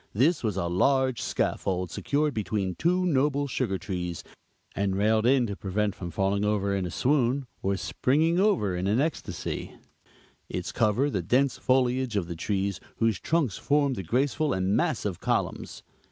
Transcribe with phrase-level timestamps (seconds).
[0.13, 4.23] This was a large scaffold, secured between two noble sugar trees,
[4.75, 8.87] and railed in to prevent from falling over in a swoon, or springing over in
[8.87, 9.75] an ecstasy;
[10.49, 15.19] its cover the dense foliage of the trees, whose trunks formed the graceful and massive
[15.19, 15.83] columns.